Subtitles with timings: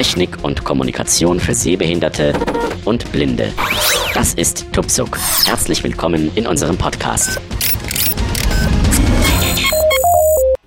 [0.00, 2.32] Technik und Kommunikation für Sehbehinderte
[2.86, 3.52] und Blinde.
[4.14, 5.18] Das ist Tupsuk.
[5.44, 7.38] Herzlich willkommen in unserem Podcast.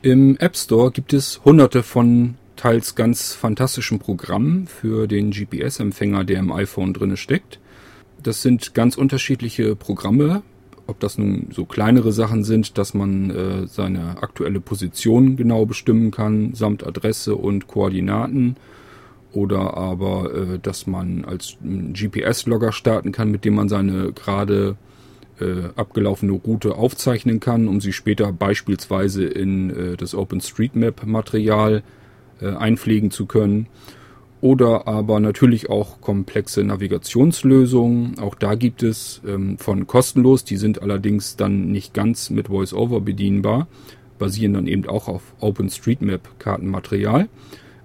[0.03, 6.37] Im App Store gibt es hunderte von teils ganz fantastischen Programmen für den GPS-Empfänger, der
[6.37, 7.59] im iPhone drinne steckt.
[8.21, 10.43] Das sind ganz unterschiedliche Programme,
[10.85, 16.11] ob das nun so kleinere Sachen sind, dass man äh, seine aktuelle Position genau bestimmen
[16.11, 18.57] kann, samt Adresse und Koordinaten,
[19.33, 24.77] oder aber, äh, dass man als GPS-Logger starten kann, mit dem man seine gerade
[25.39, 31.83] äh, abgelaufene Route aufzeichnen kann, um sie später beispielsweise in äh, das OpenStreetMap-Material
[32.41, 33.67] äh, einpflegen zu können
[34.41, 38.19] oder aber natürlich auch komplexe Navigationslösungen.
[38.19, 42.99] Auch da gibt es ähm, von kostenlos, die sind allerdings dann nicht ganz mit VoiceOver
[42.99, 43.67] bedienbar,
[44.19, 47.29] basieren dann eben auch auf OpenStreetMap-Kartenmaterial.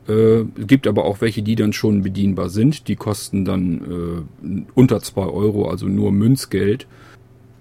[0.09, 2.89] Äh, gibt aber auch welche, die dann schon bedienbar sind.
[2.89, 6.87] Die kosten dann äh, unter zwei Euro, also nur Münzgeld.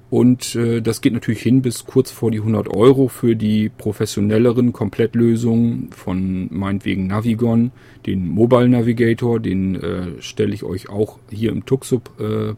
[0.09, 4.72] Und äh, das geht natürlich hin bis kurz vor die 100 Euro für die professionelleren
[4.72, 7.72] Komplettlösungen von meinetwegen Navigon,
[8.06, 12.54] den Mobile Navigator, den äh, stelle ich euch auch hier im Tuxup äh,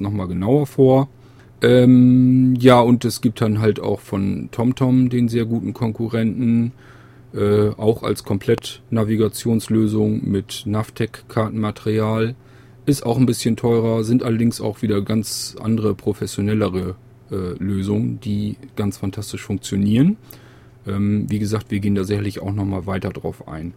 [0.00, 1.08] nochmal genauer vor.
[1.62, 6.72] Ähm, ja, und es gibt dann halt auch von TomTom den sehr guten Konkurrenten,
[7.34, 12.34] äh, auch als Komplett-Navigationslösung mit Navtec-Kartenmaterial.
[12.86, 16.96] Ist auch ein bisschen teurer, sind allerdings auch wieder ganz andere professionellere
[17.30, 20.16] äh, Lösungen, die ganz fantastisch funktionieren.
[20.86, 23.74] Ähm, wie gesagt, wir gehen da sicherlich auch nochmal weiter drauf ein.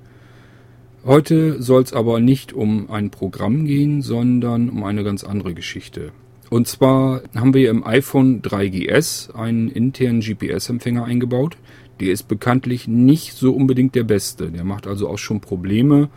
[1.03, 6.11] Heute soll es aber nicht um ein Programm gehen, sondern um eine ganz andere Geschichte.
[6.51, 11.55] Und zwar haben wir im iPhone 3GS einen internen GPS-Empfänger eingebaut.
[12.01, 14.51] Der ist bekanntlich nicht so unbedingt der beste.
[14.51, 16.09] Der macht also auch schon Probleme,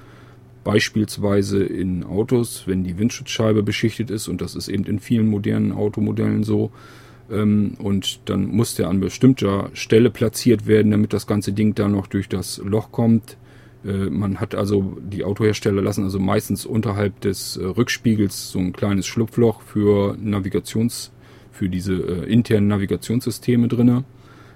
[0.64, 5.72] Beispielsweise in Autos, wenn die Windschutzscheibe beschichtet ist, und das ist eben in vielen modernen
[5.72, 6.70] Automodellen so,
[7.30, 11.86] ähm, und dann muss der an bestimmter Stelle platziert werden, damit das ganze Ding da
[11.86, 13.36] noch durch das Loch kommt.
[13.84, 18.72] Äh, man hat also, die Autohersteller lassen also meistens unterhalb des äh, Rückspiegels so ein
[18.72, 21.12] kleines Schlupfloch für Navigations,
[21.52, 24.04] für diese äh, internen Navigationssysteme drinne.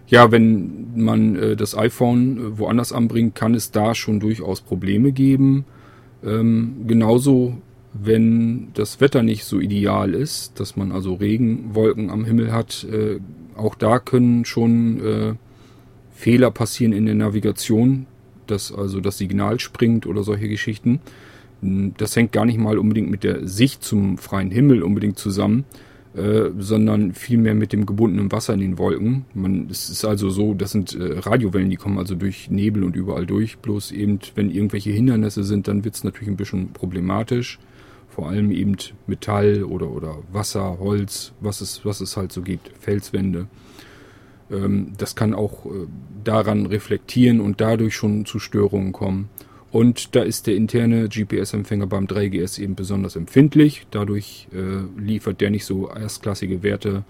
[0.09, 5.13] Ja, wenn man äh, das iPhone äh, woanders anbringt, kann es da schon durchaus Probleme
[5.13, 5.67] geben.
[6.25, 7.59] Ähm, genauso,
[7.93, 13.21] wenn das Wetter nicht so ideal ist, dass man also Regenwolken am Himmel hat, äh,
[13.55, 15.35] auch da können schon äh,
[16.11, 18.07] Fehler passieren in der Navigation,
[18.47, 21.01] dass also das Signal springt oder solche Geschichten.
[21.61, 25.67] Hm, das hängt gar nicht mal unbedingt mit der Sicht zum freien Himmel unbedingt zusammen,
[26.17, 29.27] äh, sondern vielmehr mit dem gebundenen Wasser in den Wolken.
[29.35, 32.97] Man, es ist also so, das sind äh, Radiowellen, die kommen also durch Nebel und
[32.97, 33.59] überall durch.
[33.59, 37.59] Bloß eben, wenn irgendwelche Hindernisse sind, dann wird es natürlich ein bisschen problematisch.
[38.09, 38.77] Vor allem eben
[39.07, 43.47] Metall oder, oder Wasser, Holz, was es, was es halt so gibt, Felswände.
[44.51, 45.87] Ähm, das kann auch äh,
[46.25, 49.29] daran reflektieren und dadurch schon zu Störungen kommen.
[49.71, 53.87] Und da ist der interne GPS-Empfänger beim 3GS eben besonders empfindlich.
[53.91, 57.05] Dadurch äh, liefert der nicht so erstklassige Werte,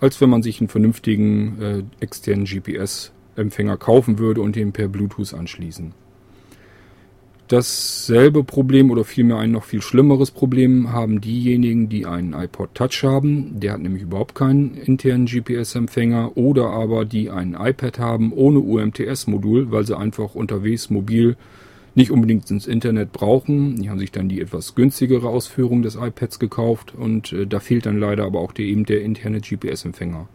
[0.00, 5.34] als wenn man sich einen vernünftigen äh, externen GPS-Empfänger kaufen würde und den per Bluetooth
[5.34, 5.92] anschließen.
[7.48, 13.02] Dasselbe Problem oder vielmehr ein noch viel schlimmeres Problem haben diejenigen, die einen iPod Touch
[13.02, 13.58] haben.
[13.58, 19.72] Der hat nämlich überhaupt keinen internen GPS-Empfänger oder aber die ein iPad haben ohne UMTS-Modul,
[19.72, 21.36] weil sie einfach unterwegs mobil
[21.98, 23.76] nicht unbedingt ins Internet brauchen.
[23.76, 27.84] Die haben sich dann die etwas günstigere Ausführung des iPads gekauft und äh, da fehlt
[27.84, 30.28] dann leider aber auch der, eben der interne GPS-Empfänger.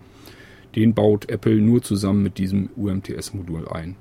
[0.75, 3.96] Den baut Apple nur zusammen mit diesem UMTS-Modul ein.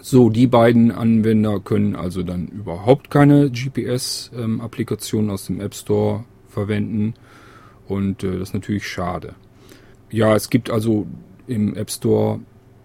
[0.00, 6.24] So, die beiden Anwender können also dann überhaupt keine GPS-Applikationen ähm, aus dem App Store
[6.48, 7.14] verwenden
[7.86, 9.34] und äh, das ist natürlich schade.
[10.10, 11.06] Ja, es gibt also
[11.46, 12.40] im App Store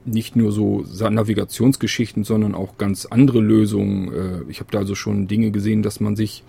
[0.10, 4.14] nicht nur so Navigationsgeschichten, sondern auch ganz andere Lösungen.
[4.14, 6.44] Äh, ich habe da also schon Dinge gesehen, dass man sich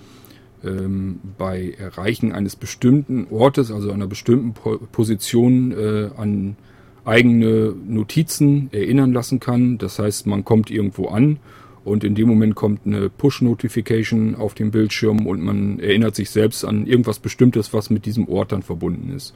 [0.65, 4.55] ähm, bei Erreichen eines bestimmten Ortes, also einer bestimmten
[4.93, 6.57] Position äh, an
[7.05, 9.79] eigene Notizen erinnern lassen kann.
[9.79, 11.39] Das heißt, man kommt irgendwo an
[11.85, 16.65] und in dem Moment kommt eine Push-Notification auf dem Bildschirm und man erinnert sich selbst
[16.65, 19.35] an irgendwas Bestimmtes, was mit diesem Ort dann verbunden ist.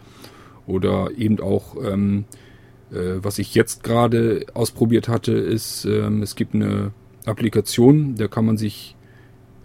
[0.66, 2.53] Oder eben auch ähm, äh,
[2.90, 6.92] was ich jetzt gerade ausprobiert hatte, ist, ähm, es gibt eine
[7.24, 8.96] Applikation, da kann man sich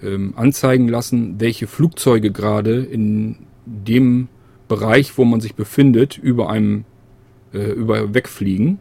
[0.01, 3.35] ähm, anzeigen lassen, welche Flugzeuge gerade in
[3.65, 4.29] dem
[4.67, 6.85] Bereich, wo man sich befindet, über einem
[7.53, 8.79] äh, über wegfliegen.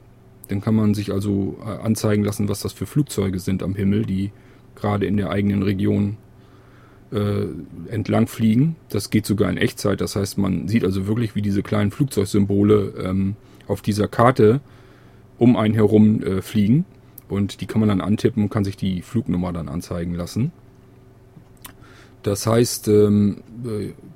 [0.48, 4.06] Dann kann man sich also äh, anzeigen lassen, was das für Flugzeuge sind am Himmel,
[4.06, 4.30] die
[4.76, 6.16] gerade in der eigenen Region
[7.10, 7.46] äh,
[7.90, 8.76] entlang fliegen.
[8.88, 10.00] Das geht sogar in Echtzeit.
[10.00, 13.36] Das heißt, man sieht also wirklich, wie diese kleinen Flugzeugsymbole ähm,
[13.68, 14.60] auf dieser Karte
[15.38, 16.84] um einen herum äh, fliegen.
[17.28, 20.50] Und die kann man dann antippen und kann sich die Flugnummer dann anzeigen lassen.
[22.22, 23.42] Das heißt, ähm,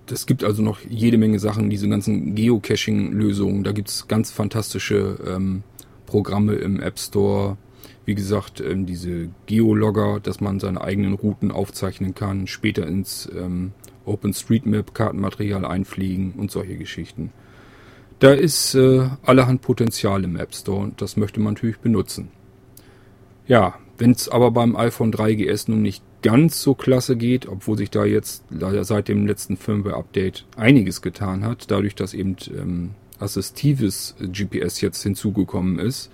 [0.06, 3.64] das gibt also noch jede Menge Sachen, diese ganzen Geocaching-Lösungen.
[3.64, 5.62] Da gibt es ganz fantastische ähm,
[6.06, 7.56] Programme im App Store.
[8.04, 13.72] Wie gesagt, ähm, diese Geologger, dass man seine eigenen Routen aufzeichnen kann, später ins ähm,
[14.04, 17.30] OpenStreetMap-Kartenmaterial einfliegen und solche Geschichten.
[18.22, 22.28] Da ist äh, allerhand Potenzial im App Store und das möchte man natürlich benutzen.
[23.48, 27.90] Ja, wenn es aber beim iPhone 3GS nun nicht ganz so klasse geht, obwohl sich
[27.90, 34.14] da jetzt leider seit dem letzten Firmware-Update einiges getan hat, dadurch, dass eben ähm, assistives
[34.20, 36.08] GPS jetzt hinzugekommen ist,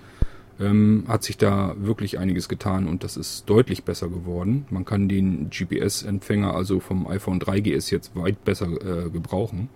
[0.61, 4.65] ähm, hat sich da wirklich einiges getan und das ist deutlich besser geworden.
[4.71, 9.69] Man kann den GPS-Empfänger also vom iPhone 3GS jetzt weit besser äh, gebrauchen.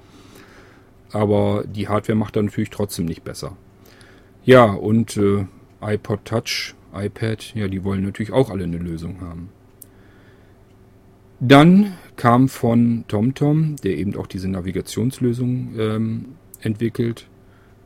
[1.12, 3.56] Aber die Hardware macht da natürlich trotzdem nicht besser.
[4.44, 5.46] Ja, und äh,
[5.80, 9.50] iPod Touch, iPad, ja, die wollen natürlich auch alle eine Lösung haben.
[11.40, 16.24] Dann kam von TomTom, der eben auch diese Navigationslösung ähm,
[16.60, 17.26] entwickelt,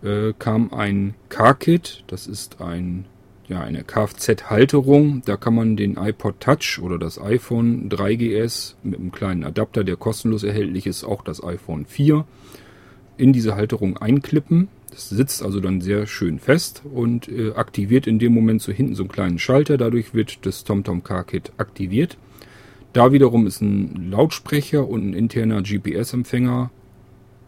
[0.03, 2.05] äh, kam ein Car-Kit.
[2.07, 3.07] Das ist ein,
[3.49, 5.23] ja, eine Kfz-Halterung.
[5.25, 9.97] Da kann man den iPod Touch oder das iPhone 3GS mit einem kleinen Adapter, der
[9.97, 12.27] kostenlos erhältlich ist, auch das iPhone 4,
[13.17, 14.69] in diese Halterung einklippen.
[14.91, 18.95] Das sitzt also dann sehr schön fest und äh, aktiviert in dem Moment so hinten
[18.95, 19.77] so einen kleinen Schalter.
[19.77, 22.17] Dadurch wird das TomTom Car-Kit aktiviert.
[22.93, 26.71] Da wiederum ist ein Lautsprecher und ein interner GPS-Empfänger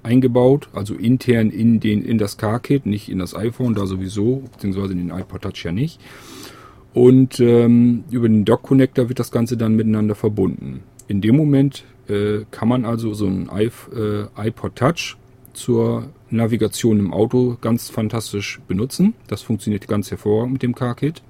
[0.02, 4.92] eingebaut, also intern in, den, in das Car-Kit, nicht in das iPhone, da sowieso, beziehungsweise
[4.92, 6.00] in den iPod Touch ja nicht.
[6.94, 10.82] Und ähm, über den Dock-Connector wird das Ganze dann miteinander verbunden.
[11.06, 15.16] In dem Moment äh, kann man also so ein äh, iPod Touch
[15.58, 19.14] zur Navigation im Auto ganz fantastisch benutzen.
[19.26, 21.22] Das funktioniert ganz hervorragend mit dem Car-Kit.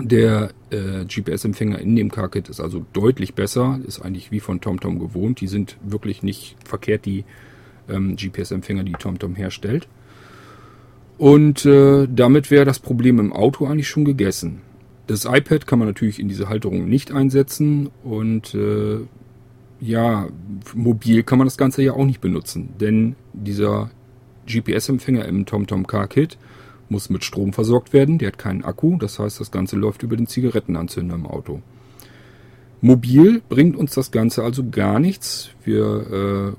[0.00, 4.98] Der äh, GPS-Empfänger in dem Car-Kit ist also deutlich besser, ist eigentlich wie von TomTom
[4.98, 5.40] gewohnt.
[5.40, 7.24] Die sind wirklich nicht verkehrt, die
[7.88, 9.88] ähm, GPS-Empfänger, die TomTom herstellt.
[11.16, 14.60] Und äh, damit wäre das Problem im Auto eigentlich schon gegessen.
[15.08, 18.98] Das iPad kann man natürlich in diese Halterung nicht einsetzen und äh,
[19.80, 20.28] ja,
[20.74, 23.90] mobil kann man das Ganze ja auch nicht benutzen, denn dieser
[24.46, 26.38] GPS-Empfänger im TomTom Car Kit
[26.88, 28.18] muss mit Strom versorgt werden.
[28.18, 31.62] Der hat keinen Akku, das heißt, das Ganze läuft über den Zigarettenanzünder im Auto.
[32.80, 35.50] Mobil bringt uns das Ganze also gar nichts.
[35.64, 36.54] Wir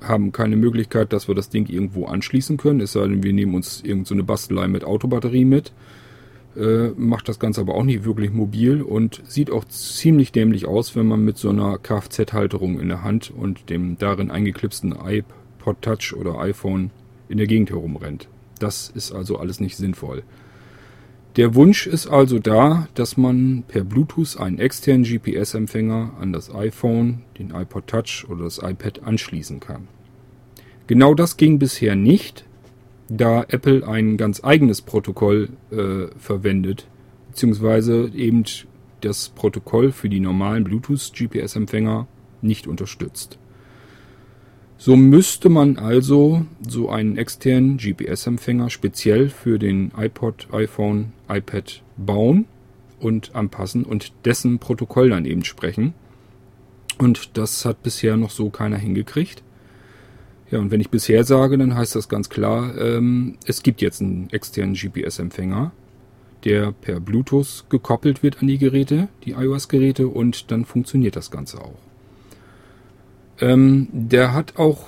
[0.00, 3.32] äh, haben keine Möglichkeit, dass wir das Ding irgendwo anschließen können, es sei denn, wir
[3.32, 5.72] nehmen uns irgendeine so Bastelei mit Autobatterie mit.
[6.56, 10.96] Äh, macht das Ganze aber auch nicht wirklich mobil und sieht auch ziemlich dämlich aus,
[10.96, 16.12] wenn man mit so einer Kfz-Halterung in der Hand und dem darin eingeklipsten iPod Touch
[16.18, 16.90] oder iPhone
[17.28, 18.28] in der Gegend herumrennt.
[18.58, 20.24] Das ist also alles nicht sinnvoll.
[21.36, 27.22] Der Wunsch ist also da, dass man per Bluetooth einen externen GPS-Empfänger an das iPhone,
[27.38, 29.86] den iPod Touch oder das iPad anschließen kann.
[30.88, 32.44] Genau das ging bisher nicht,
[33.10, 36.86] da Apple ein ganz eigenes Protokoll äh, verwendet,
[37.28, 38.44] beziehungsweise eben
[39.00, 42.06] das Protokoll für die normalen Bluetooth-GPS-Empfänger
[42.40, 43.38] nicht unterstützt.
[44.78, 52.46] So müsste man also so einen externen GPS-Empfänger speziell für den iPod, iPhone, iPad bauen
[52.98, 55.94] und anpassen und dessen Protokoll dann eben sprechen.
[56.96, 59.42] Und das hat bisher noch so keiner hingekriegt.
[60.50, 64.00] Ja, und wenn ich bisher sage, dann heißt das ganz klar, ähm, es gibt jetzt
[64.00, 65.70] einen externen GPS-Empfänger,
[66.44, 71.60] der per Bluetooth gekoppelt wird an die Geräte, die iOS-Geräte, und dann funktioniert das Ganze
[71.60, 71.78] auch.
[73.40, 74.86] Ähm, der hat auch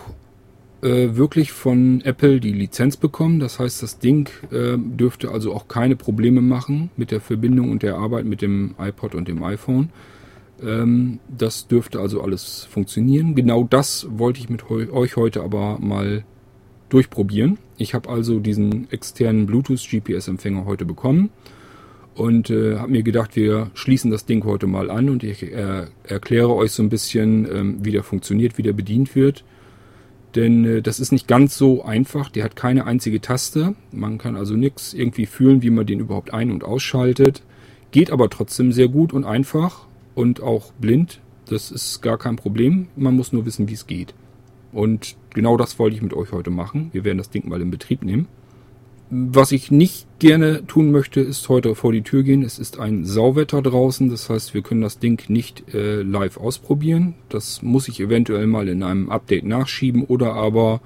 [0.83, 3.39] äh, wirklich von Apple die Lizenz bekommen.
[3.39, 7.83] Das heißt, das Ding äh, dürfte also auch keine Probleme machen mit der Verbindung und
[7.83, 9.91] der Arbeit mit dem iPod und dem iPhone.
[10.65, 13.35] Ähm, das dürfte also alles funktionieren.
[13.35, 16.25] Genau das wollte ich mit euch heute aber mal
[16.89, 17.59] durchprobieren.
[17.79, 21.31] Ich habe also diesen externen Bluetooth GPS-Empfänger heute bekommen
[22.15, 25.87] und äh, habe mir gedacht, wir schließen das Ding heute mal an und ich äh,
[26.05, 29.45] erkläre euch so ein bisschen, ähm, wie der funktioniert, wie der bedient wird.
[30.35, 32.29] Denn äh, das ist nicht ganz so einfach.
[32.29, 33.75] Der hat keine einzige Taste.
[33.91, 37.43] Man kann also nichts irgendwie fühlen, wie man den überhaupt ein- und ausschaltet.
[37.91, 41.21] Geht aber trotzdem sehr gut und einfach und auch blind.
[41.47, 42.89] Das ist gar kein Problem.
[42.97, 44.15] Man muss nur wissen, wie es geht.
[44.73, 46.91] Und genau das wollte ich mit euch heute machen.
[46.93, 48.27] Wir werden das Ding mal in Betrieb nehmen.
[49.15, 52.43] Was ich nicht gerne tun möchte, ist heute vor die Tür gehen.
[52.43, 57.15] Es ist ein Sauwetter draußen, das heißt, wir können das Ding nicht äh, live ausprobieren.
[57.29, 60.81] Das muss ich eventuell mal in einem Update nachschieben oder aber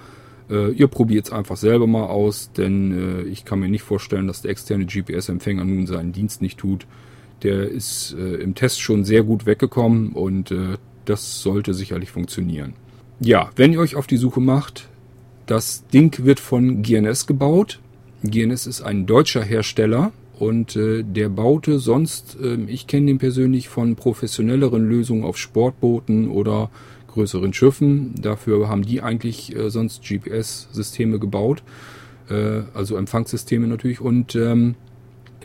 [0.51, 4.27] äh, ihr probiert es einfach selber mal aus, denn äh, ich kann mir nicht vorstellen,
[4.27, 6.89] dass der externe GPS-Empfänger nun seinen Dienst nicht tut.
[7.43, 12.75] Der ist äh, im Test schon sehr gut weggekommen und äh, das sollte sicherlich funktionieren.
[13.21, 14.89] Ja, wenn ihr euch auf die Suche macht,
[15.47, 17.81] das Ding wird von GNS gebaut.
[18.23, 23.69] GNS ist ein deutscher Hersteller und äh, der baute sonst, äh, ich kenne den persönlich
[23.69, 26.71] von professionelleren Lösungen auf Sportbooten oder
[27.09, 28.15] größeren Schiffen.
[28.21, 31.63] Dafür haben die eigentlich äh, sonst GPS-Systeme gebaut,
[32.29, 34.01] äh, also Empfangssysteme natürlich.
[34.01, 34.75] Und ähm,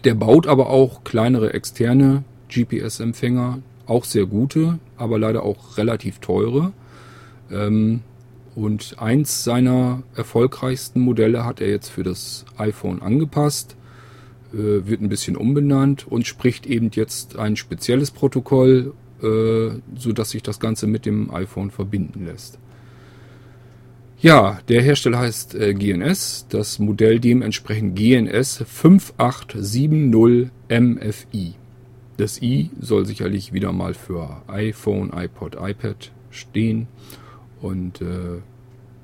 [0.03, 6.74] der baut aber auch kleinere externe GPS-Empfänger, auch sehr gute, aber leider auch relativ teure.
[7.51, 8.01] Ähm,
[8.55, 13.75] und eins seiner erfolgreichsten Modelle hat er jetzt für das iPhone angepasst,
[14.53, 20.31] äh, wird ein bisschen umbenannt und spricht eben jetzt ein spezielles Protokoll, äh, so dass
[20.31, 22.60] sich das Ganze mit dem iPhone verbinden lässt.
[24.21, 31.55] Ja, der Hersteller heißt äh, GNS, das Modell dementsprechend GNS 5870 MFI.
[32.17, 36.85] Das i soll sicherlich wieder mal für iPhone, iPod, iPad stehen.
[37.63, 38.41] Und äh,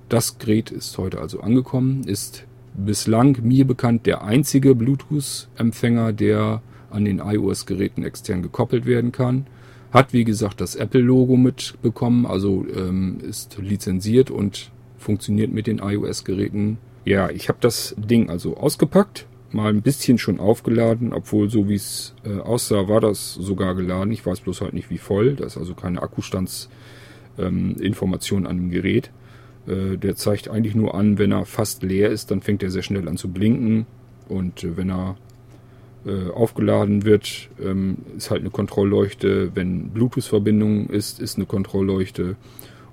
[0.07, 2.45] das Gerät ist heute also angekommen, ist
[2.75, 9.47] bislang mir bekannt der einzige Bluetooth-Empfänger, der an den iOS-Geräten extern gekoppelt werden kann.
[9.91, 16.77] Hat wie gesagt das Apple-Logo mitbekommen, also ähm, ist lizenziert und funktioniert mit den iOS-Geräten.
[17.05, 21.75] Ja, ich habe das Ding also ausgepackt, mal ein bisschen schon aufgeladen, obwohl so wie
[21.75, 24.11] es äh, aussah, war das sogar geladen.
[24.11, 25.35] Ich weiß bloß halt nicht wie voll.
[25.35, 26.69] Da ist also keine Akkustands
[27.37, 29.11] ähm, an dem Gerät.
[29.67, 32.83] Äh, der zeigt eigentlich nur an, wenn er fast leer ist, dann fängt er sehr
[32.83, 33.85] schnell an zu blinken.
[34.27, 35.17] Und äh, wenn er
[36.05, 39.51] äh, aufgeladen wird, ähm, ist halt eine Kontrollleuchte.
[39.55, 42.35] Wenn Bluetooth-Verbindung ist, ist eine Kontrollleuchte.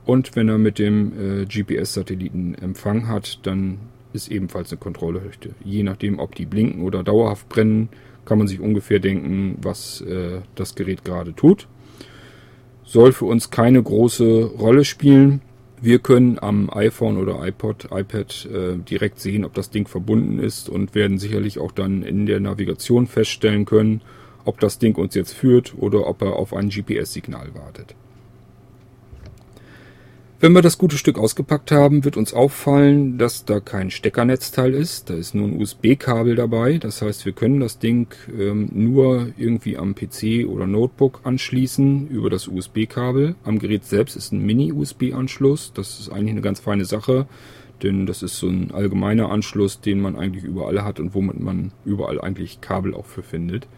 [0.05, 3.79] Und wenn er mit dem äh, GPS-Satelliten Empfang hat, dann
[4.13, 5.51] ist ebenfalls eine Kontrollleuchte.
[5.65, 7.89] Je nachdem, ob die blinken oder dauerhaft brennen,
[8.25, 11.67] kann man sich ungefähr denken, was äh, das Gerät gerade tut
[12.85, 15.41] soll für uns keine große Rolle spielen.
[15.81, 20.69] Wir können am iPhone oder iPod, iPad äh, direkt sehen, ob das Ding verbunden ist
[20.69, 24.01] und werden sicherlich auch dann in der Navigation feststellen können,
[24.45, 27.95] ob das Ding uns jetzt führt oder ob er auf ein GPS-Signal wartet.
[30.41, 35.09] Wenn wir das gute Stück ausgepackt haben, wird uns auffallen, dass da kein Steckernetzteil ist.
[35.09, 36.79] Da ist nur ein USB-Kabel dabei.
[36.79, 42.31] Das heißt, wir können das Ding ähm, nur irgendwie am PC oder Notebook anschließen über
[42.31, 43.37] das USB-Kabel.
[43.45, 45.73] Am Gerät selbst ist ein Mini-USB-Anschluss.
[45.73, 47.27] Das ist eigentlich eine ganz feine Sache,
[47.85, 51.71] denn das ist so ein allgemeiner Anschluss, den man eigentlich überall hat und womit man
[51.85, 53.69] überall eigentlich Kabel auch für findet.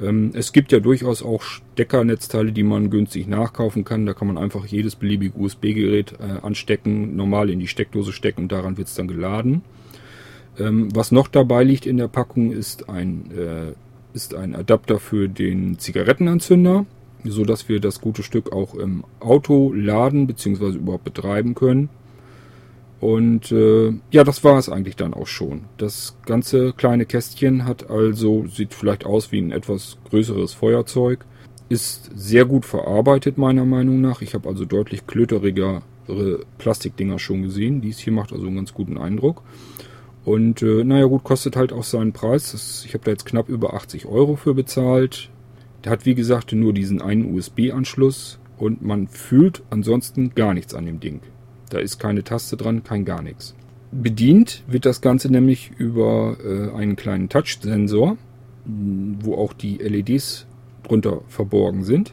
[0.00, 4.06] Ähm, es gibt ja durchaus auch Steckernetzteile, die man günstig nachkaufen kann.
[4.06, 8.52] Da kann man einfach jedes beliebige USB-Gerät äh, anstecken, normal in die Steckdose stecken und
[8.52, 9.62] daran wird es dann geladen.
[10.58, 13.72] Ähm, was noch dabei liegt in der Packung ist ein, äh,
[14.14, 16.86] ist ein Adapter für den Zigarettenanzünder,
[17.24, 20.76] so dass wir das gute Stück auch im Auto laden bzw.
[20.76, 21.88] überhaupt betreiben können.
[23.00, 25.62] Und äh, ja, das war es eigentlich dann auch schon.
[25.76, 31.24] Das ganze kleine Kästchen hat also, sieht vielleicht aus wie ein etwas größeres Feuerzeug,
[31.68, 34.22] ist sehr gut verarbeitet meiner Meinung nach.
[34.22, 35.82] Ich habe also deutlich klöterigere
[36.56, 37.80] Plastikdinger schon gesehen.
[37.82, 39.42] Dies hier macht also einen ganz guten Eindruck.
[40.24, 42.52] Und äh, naja gut, kostet halt auch seinen Preis.
[42.52, 45.30] Das, ich habe da jetzt knapp über 80 Euro für bezahlt.
[45.84, 50.86] Der hat wie gesagt nur diesen einen USB-Anschluss und man fühlt ansonsten gar nichts an
[50.86, 51.20] dem Ding.
[51.68, 53.54] Da ist keine Taste dran, kein gar nichts.
[53.90, 58.18] Bedient wird das Ganze nämlich über äh, einen kleinen Touch-Sensor,
[58.64, 60.46] wo auch die LEDs
[60.82, 62.12] drunter verborgen sind.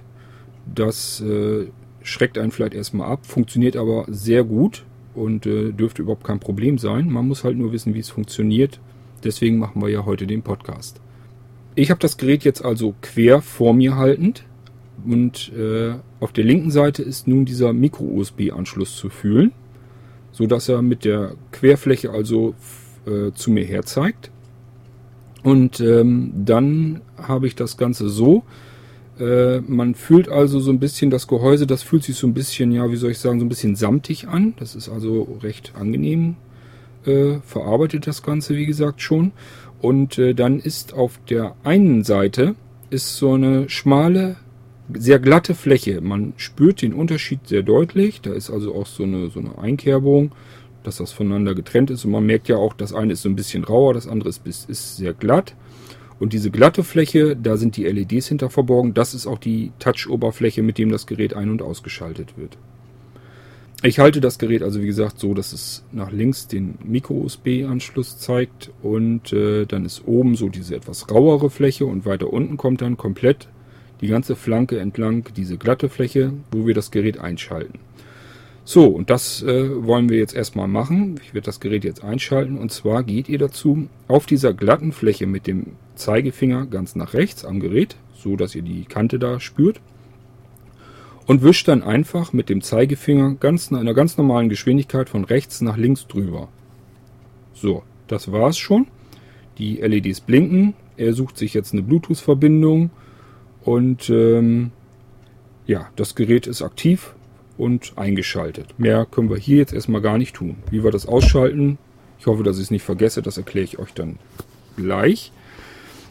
[0.73, 1.67] Das äh,
[2.01, 6.77] schreckt einen vielleicht erstmal ab, funktioniert aber sehr gut und äh, dürfte überhaupt kein Problem
[6.77, 7.09] sein.
[7.09, 8.79] Man muss halt nur wissen, wie es funktioniert.
[9.23, 11.01] Deswegen machen wir ja heute den Podcast.
[11.75, 14.44] Ich habe das Gerät jetzt also quer vor mir haltend
[15.05, 19.51] und äh, auf der linken Seite ist nun dieser Micro-USB-Anschluss zu fühlen,
[20.31, 22.55] so dass er mit der Querfläche also
[23.05, 24.31] äh, zu mir her zeigt.
[25.43, 28.43] Und ähm, dann habe ich das Ganze so.
[29.19, 32.71] Äh, man fühlt also so ein bisschen das Gehäuse, das fühlt sich so ein bisschen,
[32.71, 34.55] ja, wie soll ich sagen, so ein bisschen samtig an.
[34.57, 36.35] Das ist also recht angenehm
[37.05, 39.33] äh, verarbeitet, das Ganze, wie gesagt, schon.
[39.81, 42.55] Und äh, dann ist auf der einen Seite
[42.89, 44.37] ist so eine schmale
[44.93, 46.01] sehr glatte Fläche.
[46.01, 48.21] Man spürt den Unterschied sehr deutlich.
[48.21, 50.31] Da ist also auch so eine, so eine Einkerbung.
[50.83, 52.05] dass das voneinander getrennt ist.
[52.05, 54.45] Und man merkt ja auch, das eine ist so ein bisschen rauer, das andere ist,
[54.45, 55.55] ist sehr glatt.
[56.19, 58.93] Und diese glatte Fläche, da sind die LEDs hinter verborgen.
[58.93, 62.57] Das ist auch die Touch-Oberfläche, mit dem das Gerät ein- und ausgeschaltet wird.
[63.83, 68.71] Ich halte das Gerät also wie gesagt so, dass es nach links den Micro-USB-Anschluss zeigt
[68.81, 72.97] und äh, dann ist oben so diese etwas rauere Fläche und weiter unten kommt dann
[72.97, 73.49] komplett
[74.01, 77.79] die ganze Flanke entlang diese glatte Fläche, wo wir das Gerät einschalten.
[78.67, 81.19] So, und das äh, wollen wir jetzt erstmal machen.
[81.23, 85.27] Ich werde das Gerät jetzt einschalten und zwar geht ihr dazu auf dieser glatten Fläche
[85.27, 89.81] mit dem Zeigefinger ganz nach rechts am Gerät, so dass ihr die Kante da spürt
[91.27, 95.61] und wischt dann einfach mit dem Zeigefinger ganz in einer ganz normalen Geschwindigkeit von rechts
[95.61, 96.49] nach links drüber.
[97.53, 98.87] So, das war's schon.
[99.57, 100.73] Die LEDs blinken.
[100.97, 102.89] Er sucht sich jetzt eine Bluetooth-Verbindung
[103.65, 104.71] und ähm,
[105.65, 107.13] ja, das Gerät ist aktiv
[107.57, 108.79] und eingeschaltet.
[108.79, 110.57] Mehr können wir hier jetzt erstmal gar nicht tun.
[110.69, 111.79] Wie wir das ausschalten,
[112.19, 114.19] ich hoffe, dass ich es nicht vergesse, das erkläre ich euch dann
[114.77, 115.31] gleich.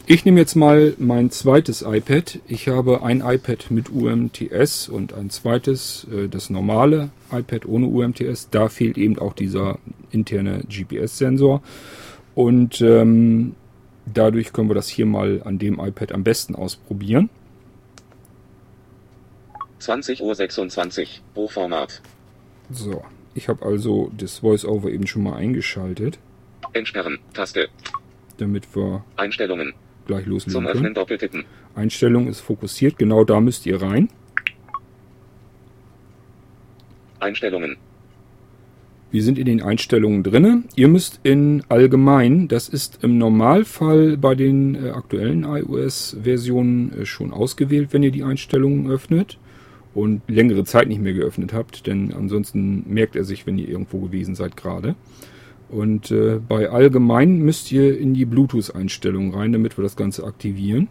[0.07, 2.41] Ich nehme jetzt mal mein zweites iPad.
[2.47, 8.51] Ich habe ein iPad mit UMTS und ein zweites, äh, das normale iPad ohne UMTS.
[8.51, 9.79] Da fehlt eben auch dieser
[10.11, 11.63] interne GPS-Sensor.
[12.35, 13.55] Und ähm,
[14.13, 17.31] dadurch können wir das hier mal an dem iPad am besten ausprobieren.
[19.89, 22.01] 20.26 Uhr, Hochformat.
[22.71, 26.19] So, ich habe also das VoiceOver eben schon mal eingeschaltet.
[26.73, 27.69] Entsperren, Taste.
[28.39, 29.75] Damit wir Einstellungen,
[30.07, 30.95] gleich loslegen Zum Öffnen können.
[30.95, 31.45] doppeltippen.
[31.75, 34.09] Einstellung ist fokussiert, genau da müsst ihr rein.
[37.21, 37.77] Einstellungen.
[39.11, 40.65] Wir sind in den Einstellungen drinne.
[40.75, 47.33] Ihr müsst in allgemein, das ist im Normalfall bei den äh, aktuellen iOS-Versionen äh, schon
[47.33, 49.39] ausgewählt, wenn ihr die Einstellungen öffnet
[49.95, 54.01] und längere Zeit nicht mehr geöffnet habt, denn ansonsten merkt er sich, wenn ihr irgendwo
[54.01, 54.97] gewesen seid gerade.
[55.69, 60.89] Und äh, bei allgemein müsst ihr in die Bluetooth-Einstellungen rein, damit wir das Ganze aktivieren.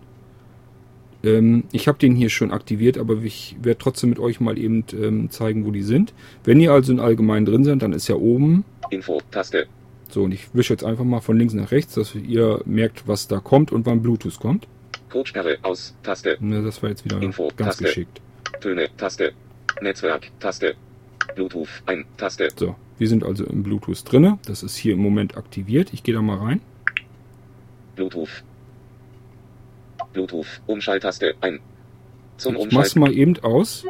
[1.24, 4.84] Ähm, ich habe den hier schon aktiviert, aber ich werde trotzdem mit euch mal eben
[4.94, 6.14] ähm, zeigen, wo die sind.
[6.44, 8.66] Wenn ihr also in allgemein drin seid, dann ist ja oben.
[8.90, 9.68] Info, Taste.
[10.10, 13.28] So, und ich wische jetzt einfach mal von links nach rechts, dass ihr merkt, was
[13.28, 14.68] da kommt und wann Bluetooth kommt.
[15.10, 16.38] Codesperre, aus, Taste.
[16.40, 17.84] Na, das war jetzt wieder Info, ganz Taste.
[17.86, 18.22] geschickt.
[18.64, 19.34] Töne, Taste.
[19.82, 20.76] Netzwerk, Taste.
[21.36, 22.48] Bluetooth, ein, Taste.
[22.56, 24.40] So, wir sind also im Bluetooth drinne.
[24.46, 25.92] Das ist hier im Moment aktiviert.
[25.92, 26.62] Ich gehe da mal rein.
[27.98, 28.44] Bluetooth.
[30.14, 31.60] Bluetooth, Umschalttaste, ein.
[32.38, 33.86] Zum Ich mach's mal eben aus.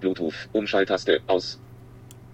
[0.00, 1.58] Bluetooth, Umschalttaste, aus.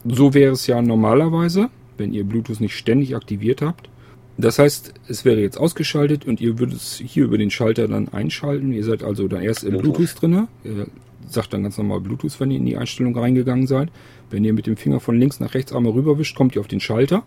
[0.05, 3.89] So wäre es ja normalerweise, wenn ihr Bluetooth nicht ständig aktiviert habt.
[4.37, 8.09] Das heißt, es wäre jetzt ausgeschaltet und ihr würdet es hier über den Schalter dann
[8.09, 8.73] einschalten.
[8.73, 9.95] Ihr seid also dann erst im Bluetooth.
[9.95, 10.49] Bluetooth drinne.
[10.65, 10.87] Ihr
[11.33, 13.91] sagt dann ganz normal Bluetooth, wenn ihr in die Einstellung reingegangen seid.
[14.31, 16.81] Wenn ihr mit dem Finger von links nach rechts einmal rüberwischt, kommt ihr auf den
[16.81, 17.23] Schalter.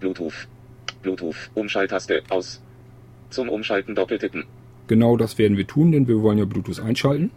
[0.00, 0.48] Bluetooth.
[1.02, 2.60] Bluetooth, Umschalttaste, aus.
[3.30, 4.44] Zum Umschalten doppeltippen.
[4.86, 7.30] Genau das werden wir tun, denn wir wollen ja Bluetooth einschalten.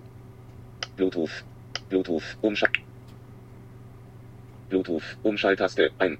[0.96, 1.44] Bluetooth.
[1.90, 2.78] Bluetooth, Umschalt.
[4.70, 6.18] Bluetooth, Umschalttaste, ein.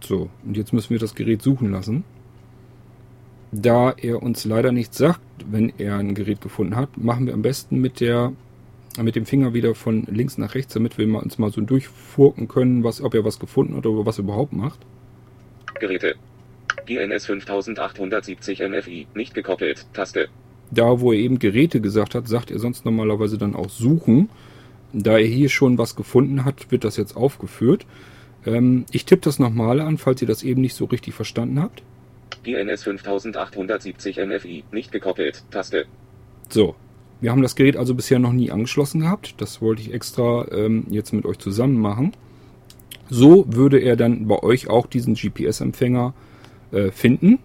[0.00, 2.04] So, und jetzt müssen wir das Gerät suchen lassen.
[3.52, 7.42] Da er uns leider nicht sagt, wenn er ein Gerät gefunden hat, machen wir am
[7.42, 8.32] besten mit der
[9.00, 12.84] mit dem Finger wieder von links nach rechts, damit wir uns mal so durchfurken können,
[12.84, 14.80] was, ob er was gefunden hat oder was er überhaupt macht.
[15.80, 16.14] Geräte.
[16.86, 20.28] GNS 5870 MFI, nicht gekoppelt, Taste.
[20.70, 24.30] Da, wo er eben Geräte gesagt hat, sagt er sonst normalerweise dann auch suchen.
[24.92, 27.86] Da er hier schon was gefunden hat, wird das jetzt aufgeführt.
[28.44, 31.82] Ähm, ich tippe das nochmal an, falls ihr das eben nicht so richtig verstanden habt.
[32.44, 35.86] GNS 5870 MFI, nicht gekoppelt, Taste.
[36.48, 36.74] So,
[37.20, 39.40] wir haben das Gerät also bisher noch nie angeschlossen gehabt.
[39.40, 42.12] Das wollte ich extra ähm, jetzt mit euch zusammen machen.
[43.08, 46.14] So würde er dann bei euch auch diesen GPS-Empfänger
[46.72, 47.38] äh, finden.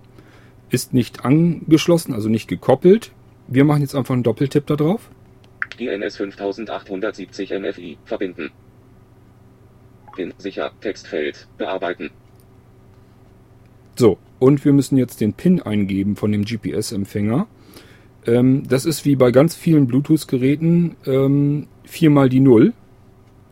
[0.70, 3.12] Ist nicht angeschlossen, also nicht gekoppelt.
[3.48, 5.10] Wir machen jetzt einfach einen Doppeltipp da drauf.
[5.78, 8.52] GNS 5870 MFI, verbinden.
[10.16, 12.10] Pin sicher, Textfeld, bearbeiten.
[13.98, 17.48] So, und wir müssen jetzt den PIN eingeben von dem GPS-Empfänger.
[18.28, 22.74] Ähm, das ist wie bei ganz vielen Bluetooth-Geräten ähm, viermal die Null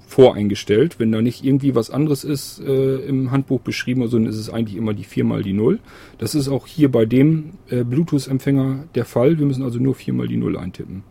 [0.08, 0.99] voreingestellt.
[0.99, 4.38] Wenn da nicht irgendwie was anderes ist äh, im Handbuch beschrieben, oder so, dann ist
[4.38, 5.79] es eigentlich immer die viermal die Null.
[6.19, 9.39] Das ist auch hier bei dem äh, Bluetooth-Empfänger der Fall.
[9.39, 11.03] Wir müssen also nur viermal die Null eintippen.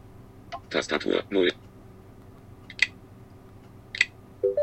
[0.70, 1.48] Tastatur 0.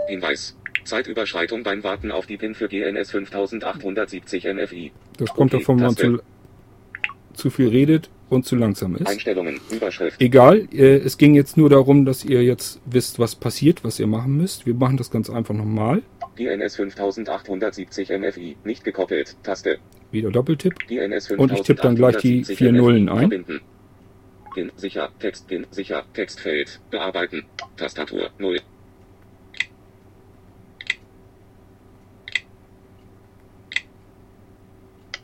[0.07, 0.55] Hinweis.
[0.83, 4.91] Zeitüberschreitung beim Warten auf die PIN für GNS 5870 MFI.
[5.17, 6.19] Das kommt Okay, davon, wenn man zu,
[7.33, 9.07] zu viel redet und zu langsam ist.
[9.07, 10.21] Einstellungen, Überschrift.
[10.21, 14.07] Egal, äh, es ging jetzt nur darum, dass ihr jetzt wisst, was passiert, was ihr
[14.07, 14.65] machen müsst.
[14.65, 16.01] Wir machen das ganz einfach nochmal.
[16.37, 18.57] DNS 5870 MFI.
[18.63, 19.35] Nicht gekoppelt.
[19.43, 19.79] Taste.
[20.11, 20.75] Wieder Doppeltipp.
[21.37, 23.29] Und ich tippe dann gleich die 5870 vier Nullen ein.
[23.29, 23.61] Verbinden.
[24.53, 25.09] Pin sicher.
[25.19, 26.03] Text Pin sicher.
[26.13, 26.79] Textfeld.
[26.89, 27.43] Bearbeiten.
[27.75, 28.59] Tastatur 0.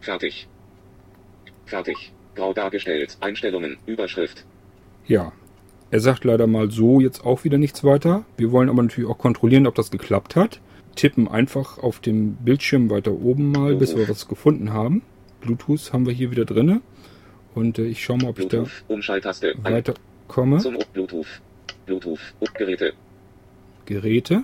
[0.08, 0.48] Fertig.
[1.66, 2.14] Fertig.
[2.34, 3.18] Grau dargestellt.
[3.20, 3.76] Einstellungen.
[3.86, 4.46] Überschrift.
[5.06, 5.34] Ja.
[5.92, 8.24] Er sagt leider mal so jetzt auch wieder nichts weiter.
[8.38, 10.62] Wir wollen aber natürlich auch kontrollieren, ob das geklappt hat.
[10.96, 15.02] Tippen einfach auf dem Bildschirm weiter oben mal, bis wir was gefunden haben.
[15.42, 16.80] Bluetooth haben wir hier wieder drinne.
[17.54, 18.84] Und äh, ich schaue mal, ob ich da Bluetooth.
[18.88, 19.56] Umschalttaste.
[19.62, 20.60] Ein- weiterkomme.
[20.60, 21.42] Zum Bluetooth.
[21.86, 22.20] Bluetooth.
[22.54, 22.94] Geräte.
[23.86, 24.44] Geräte.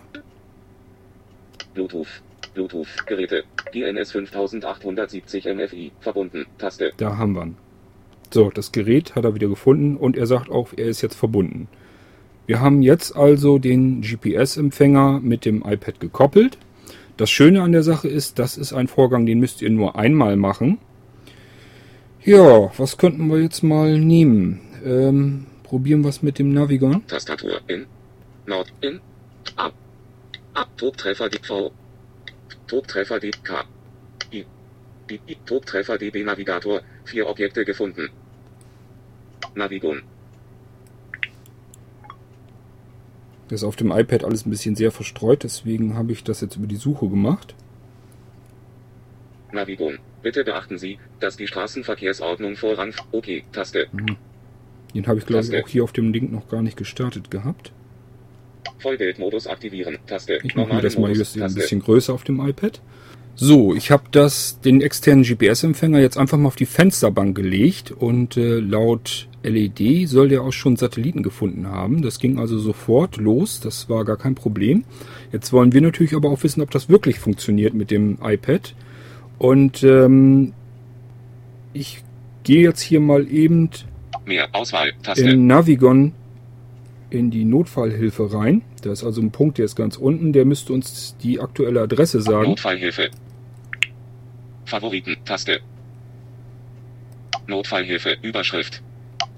[1.73, 2.21] Bluetooth.
[2.53, 2.87] Bluetooth.
[3.05, 3.43] Geräte.
[3.73, 5.91] DNS 5870 MFI.
[5.99, 6.45] Verbunden.
[6.57, 6.91] Taste.
[6.97, 7.57] Da haben wir ihn.
[8.31, 11.67] So, das Gerät hat er wieder gefunden und er sagt auch, er ist jetzt verbunden.
[12.45, 16.57] Wir haben jetzt also den GPS-Empfänger mit dem iPad gekoppelt.
[17.15, 20.35] Das Schöne an der Sache ist, das ist ein Vorgang, den müsst ihr nur einmal
[20.35, 20.79] machen.
[22.23, 24.61] Ja, was könnten wir jetzt mal nehmen?
[24.83, 27.05] Ähm, probieren wir es mit dem Navigon.
[27.07, 27.61] Tastatur.
[27.67, 27.85] In.
[28.45, 28.73] Nord.
[28.81, 28.99] In.
[29.55, 29.73] Ab.
[30.53, 30.69] Ab.
[30.77, 31.29] Tobtreffer
[32.73, 32.81] die V.
[32.81, 33.63] Tobtreffer die K.
[34.31, 34.45] I.
[35.09, 35.37] I.
[35.99, 36.81] DB Navigator.
[37.05, 38.09] Vier Objekte gefunden.
[39.55, 40.01] Navigon.
[43.49, 46.55] Das ist auf dem iPad alles ein bisschen sehr verstreut, deswegen habe ich das jetzt
[46.55, 47.53] über die Suche gemacht.
[49.51, 49.99] Navigon.
[50.23, 52.95] Bitte beachten Sie, dass die Straßenverkehrsordnung Vorrang.
[53.11, 53.43] OK.
[53.51, 53.87] Taste.
[54.95, 57.73] Den habe ich glaube ich auch hier auf dem Link noch gar nicht gestartet gehabt.
[58.83, 59.97] Vollbildmodus aktivieren.
[60.05, 60.39] Taste.
[60.43, 61.35] Ich mache Normalen das mal Modus.
[61.35, 62.81] ein bisschen größer auf dem iPad.
[63.35, 68.37] So, ich habe das den externen GPS-Empfänger jetzt einfach mal auf die Fensterbank gelegt und
[68.37, 72.03] äh, laut LED soll der auch schon Satelliten gefunden haben.
[72.03, 74.83] Das ging also sofort los, das war gar kein Problem.
[75.31, 78.75] Jetzt wollen wir natürlich aber auch wissen, ob das wirklich funktioniert mit dem iPad.
[79.39, 80.53] Und ähm,
[81.73, 82.03] ich
[82.43, 83.69] gehe jetzt hier mal eben
[84.25, 84.93] Mehr Auswahl.
[85.01, 85.27] Taste.
[85.27, 86.13] in Navigon
[87.13, 88.63] in die Notfallhilfe rein.
[88.81, 90.33] Da ist also ein Punkt, der ist ganz unten.
[90.33, 92.49] Der müsste uns die aktuelle Adresse sagen.
[92.49, 93.11] Notfallhilfe.
[94.65, 95.17] Favoriten.
[95.23, 95.59] Taste.
[97.47, 98.17] Notfallhilfe.
[98.21, 98.81] Überschrift.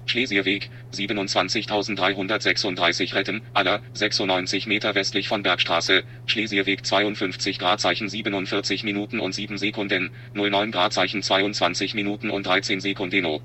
[0.06, 9.34] Schlesierweg, 27.336 retten, aller, 96 Meter westlich von Bergstraße, Schlesierweg 52 Gradzeichen 47 Minuten und
[9.34, 13.40] 7 Sekunden, 09 Gradzeichen 22 Minuten und 13 Sekundeno.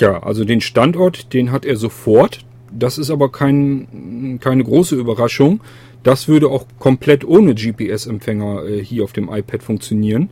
[0.00, 2.46] Ja, also den Standort, den hat er sofort.
[2.76, 5.60] Das ist aber kein, keine große Überraschung.
[6.02, 10.28] Das würde auch komplett ohne GPS-Empfänger äh, hier auf dem iPad funktionieren.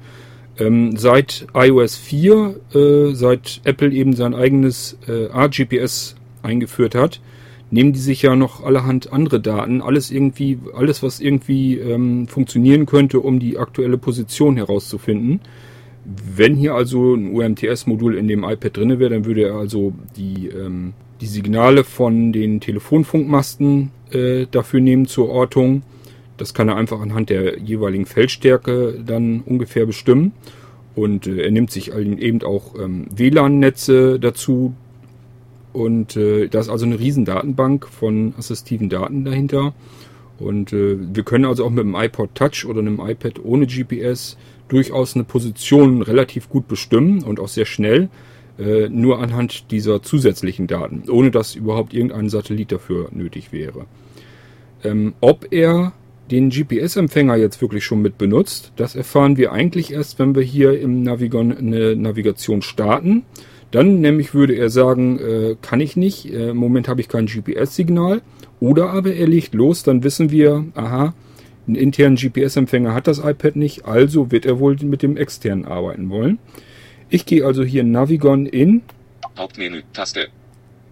[0.58, 7.20] Ähm, seit iOS 4, äh, seit Apple eben sein eigenes äh, RGPS eingeführt hat,
[7.70, 12.84] nehmen die sich ja noch allerhand andere Daten, alles irgendwie, alles was irgendwie ähm, funktionieren
[12.84, 15.40] könnte, um die aktuelle Position herauszufinden.
[16.04, 20.48] Wenn hier also ein UMTS-Modul in dem iPad drinne wäre, dann würde er also die,
[20.48, 25.82] ähm, die Signale von den Telefonfunkmasten äh, dafür nehmen zur Ortung.
[26.36, 30.32] Das kann er einfach anhand der jeweiligen Feldstärke dann ungefähr bestimmen.
[30.96, 34.74] Und äh, er nimmt sich eben auch ähm, WLAN-Netze dazu.
[35.72, 39.74] Und äh, da ist also eine riesen Datenbank von assistiven Daten dahinter.
[40.40, 44.36] Und äh, wir können also auch mit einem iPod Touch oder einem iPad ohne GPS
[44.66, 48.08] durchaus eine Position relativ gut bestimmen und auch sehr schnell,
[48.58, 53.86] äh, nur anhand dieser zusätzlichen Daten, ohne dass überhaupt irgendein Satellit dafür nötig wäre.
[54.84, 55.92] Ähm, ob er
[56.30, 60.80] den GPS-Empfänger jetzt wirklich schon mit benutzt, das erfahren wir eigentlich erst, wenn wir hier
[60.80, 63.24] im Navigon eine Navigation starten.
[63.70, 67.26] Dann nämlich würde er sagen, äh, kann ich nicht, äh, im Moment habe ich kein
[67.26, 68.22] GPS-Signal.
[68.60, 71.14] Oder aber er legt los, dann wissen wir, aha,
[71.66, 76.10] einen internen GPS-Empfänger hat das iPad nicht, also wird er wohl mit dem externen arbeiten
[76.10, 76.38] wollen.
[77.12, 78.80] Ich gehe also hier Navigon in,
[79.36, 79.82] Hauptmenü.
[79.92, 80.28] Taste.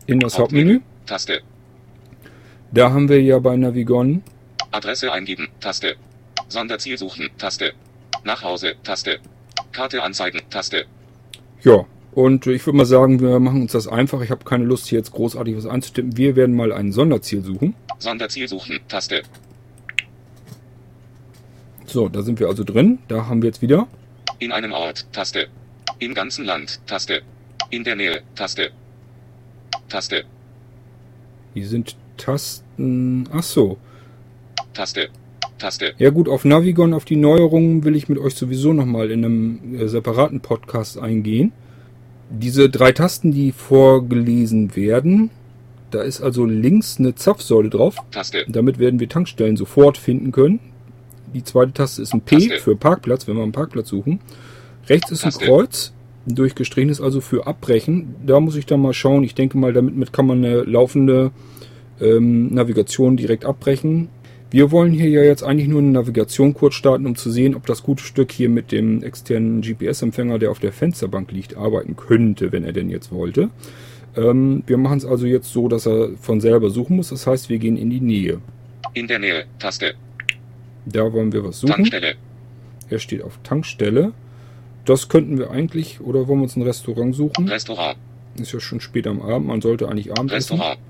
[0.07, 0.81] in das Hauptmenü.
[1.07, 1.41] Taste.
[2.73, 4.23] Da haben wir ja bei Navigon
[4.71, 5.49] Adresse eingeben.
[5.61, 5.97] Taste.
[6.49, 7.31] Sonderziel suchen.
[7.39, 7.73] Taste.
[8.23, 8.75] Nach Hause.
[8.83, 9.19] Taste.
[9.73, 10.43] Karte anzeigen.
[10.51, 10.85] Taste.
[11.63, 14.21] Ja, und ich würde mal sagen, wir machen uns das einfach.
[14.21, 16.19] Ich habe keine Lust, hier jetzt großartig was einzutippen.
[16.19, 17.75] Wir werden mal ein Sonderziel suchen.
[17.99, 18.79] Sonderziel suchen.
[18.89, 19.23] Taste.
[21.87, 22.99] So, da sind wir also drin.
[23.09, 23.89] Da haben wir jetzt wieder.
[24.39, 25.11] In einem Ort.
[25.15, 25.49] Taste.
[26.01, 26.81] Im ganzen Land.
[26.87, 27.21] Taste.
[27.69, 28.23] In der Nähe.
[28.35, 28.71] Taste.
[29.89, 30.25] Taste.
[31.55, 33.29] Hier sind Tasten.
[33.33, 33.77] Ach so.
[34.73, 35.11] Taste.
[35.59, 35.93] Taste.
[35.99, 39.75] Ja gut, auf Navigon, auf die Neuerungen will ich mit euch sowieso nochmal in einem
[39.79, 41.53] äh, separaten Podcast eingehen.
[42.31, 45.29] Diese drei Tasten, die vorgelesen werden,
[45.91, 47.97] da ist also links eine Zapfsäule drauf.
[48.11, 48.47] Taste.
[48.49, 50.61] Damit werden wir Tankstellen sofort finden können.
[51.35, 52.59] Die zweite Taste ist ein P Taste.
[52.59, 54.21] für Parkplatz, wenn wir einen Parkplatz suchen.
[54.89, 55.33] Rechts ist ein.
[55.33, 55.93] Kreuz,
[56.27, 58.15] durchgestrichen ist also für Abbrechen.
[58.27, 59.25] Da muss ich dann mal schauen.
[59.25, 61.33] Ich denke mal, damit mit kann man eine laufende
[62.01, 64.09] ähm, Navigation direkt abbrechen.
[64.51, 67.67] Wir wollen hier ja jetzt eigentlich nur eine Navigation kurz starten, um zu sehen, ob
[67.67, 72.51] das gute Stück hier mit dem externen GPS-Empfänger, der auf der Fensterbank liegt, arbeiten könnte,
[72.51, 73.51] wenn er denn jetzt wollte.
[74.17, 77.11] Ähm, wir machen es also jetzt so, dass er von selber suchen muss.
[77.11, 78.41] Das heißt, wir gehen in die Nähe.
[78.95, 79.45] In der Nähe.
[79.61, 79.95] Taste.
[80.85, 81.75] Da wollen wir was suchen.
[81.75, 82.15] Tankstelle.
[82.89, 84.13] Er steht auf Tankstelle.
[84.91, 87.49] Das könnten wir eigentlich, oder wollen wir uns ein Restaurant suchen?
[87.49, 87.97] Restaurant.
[88.41, 90.55] Ist ja schon spät am Abend, man sollte eigentlich Abend essen.
[90.55, 90.81] Restaurant.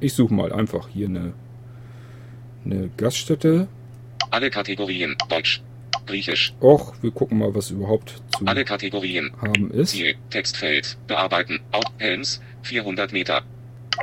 [0.00, 1.34] Ich suche mal einfach hier eine,
[2.64, 3.68] eine Gaststätte.
[4.30, 5.16] Alle Kategorien.
[5.28, 5.60] Deutsch.
[6.06, 6.54] Griechisch.
[6.62, 9.30] Och, wir gucken mal, was überhaupt zu Alle Kategorien.
[9.42, 9.90] haben ist.
[9.90, 10.14] Ziel.
[10.30, 10.96] Textfeld.
[11.06, 11.60] Bearbeiten.
[11.72, 11.92] Out.
[11.98, 12.40] Helms.
[12.62, 13.42] 400 Meter.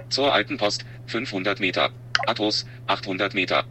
[0.10, 0.86] Zur alten Post.
[1.08, 1.89] 500 Meter.
[2.27, 2.67] Athos.
[2.86, 3.63] 800 Meter.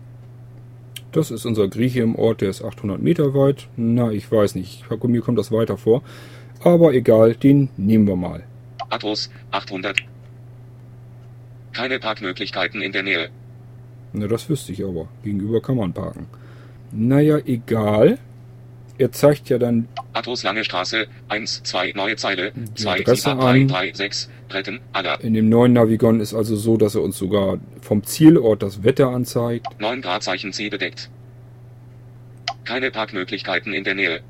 [1.16, 3.68] Das ist unser Grieche im Ort, der ist 800 Meter weit.
[3.74, 6.02] Na, ich weiß nicht, mir kommt das weiter vor.
[6.62, 8.44] Aber egal, den nehmen wir mal.
[8.90, 9.30] Athos.
[9.50, 9.96] 800.
[11.72, 13.30] Keine Parkmöglichkeiten in der Nähe.
[14.12, 15.08] Na, das wüsste ich aber.
[15.24, 16.26] Gegenüber kann man parken.
[16.92, 18.18] Naja, egal.
[18.98, 21.06] Er zeigt ja dann Athos Lange Straße.
[21.28, 22.52] 1, 2, neue Zeile.
[22.54, 23.68] Die 2, Adresse 7, 3, an.
[23.68, 24.30] 3, 6.
[24.48, 24.80] Bretten.
[24.92, 25.20] Aller.
[25.22, 29.08] in dem neuen Navigon ist also so, dass er uns sogar vom Zielort das Wetter
[29.08, 29.66] anzeigt.
[29.78, 31.10] 9 Gradzeichen C bedeckt.
[32.64, 34.20] Keine Parkmöglichkeiten in der Nähe.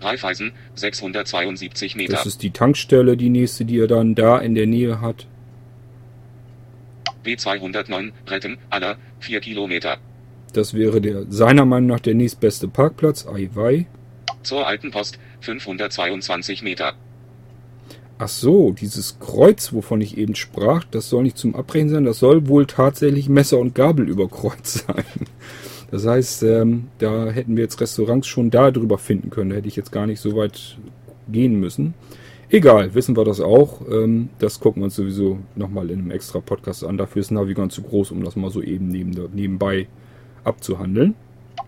[0.00, 2.12] Raiffeisen, 672 Meter.
[2.12, 5.26] Das ist die Tankstelle, die nächste, die er dann da in der Nähe hat.
[7.24, 9.98] B209, Bretten, aller, 4 Kilometer.
[10.56, 13.26] Das wäre der seiner Meinung nach der nächstbeste Parkplatz.
[13.26, 13.86] Aiwei.
[14.42, 16.94] Zur alten Post, 522 Meter.
[18.18, 22.20] Ach so, dieses Kreuz, wovon ich eben sprach, das soll nicht zum Abbrechen sein, das
[22.20, 25.04] soll wohl tatsächlich Messer und Gabel über Kreuz sein.
[25.90, 29.50] Das heißt, ähm, da hätten wir jetzt Restaurants schon da drüber finden können.
[29.50, 30.78] Da hätte ich jetzt gar nicht so weit
[31.28, 31.92] gehen müssen.
[32.48, 33.82] Egal, wissen wir das auch.
[33.90, 36.96] Ähm, das gucken wir uns sowieso nochmal in einem extra Podcast an.
[36.96, 39.86] Dafür ist Navigon zu groß, um das mal so eben neben, nebenbei
[40.46, 41.14] abzuhandeln.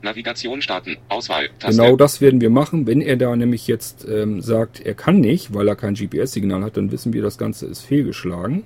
[0.03, 1.81] Navigation starten, Auswahl, Taste.
[1.81, 2.87] Genau das werden wir machen.
[2.87, 6.77] Wenn er da nämlich jetzt ähm, sagt, er kann nicht, weil er kein GPS-Signal hat,
[6.77, 8.64] dann wissen wir, das Ganze ist fehlgeschlagen.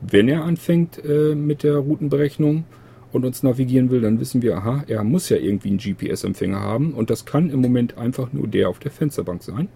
[0.00, 2.64] Wenn er anfängt äh, mit der Routenberechnung
[3.12, 6.94] und uns navigieren will, dann wissen wir, aha, er muss ja irgendwie einen GPS-Empfänger haben
[6.94, 9.68] und das kann im Moment einfach nur der auf der Fensterbank sein.